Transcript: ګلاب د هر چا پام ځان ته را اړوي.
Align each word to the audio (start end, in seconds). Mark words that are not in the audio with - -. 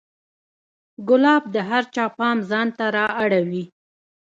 ګلاب 1.07 1.43
د 1.53 1.55
هر 1.69 1.83
چا 1.95 2.05
پام 2.17 2.37
ځان 2.49 2.67
ته 2.77 2.85
را 2.95 3.05
اړوي. 3.23 3.63